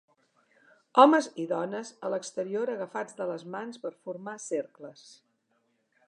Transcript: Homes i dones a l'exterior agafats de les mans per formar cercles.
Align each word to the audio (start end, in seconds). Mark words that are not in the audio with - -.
Homes 1.01 1.27
i 1.41 1.43
dones 1.51 1.91
a 2.07 2.09
l'exterior 2.13 2.71
agafats 2.75 3.17
de 3.19 3.27
les 3.33 3.45
mans 3.57 3.81
per 3.83 3.91
formar 4.07 4.37
cercles. 4.47 5.05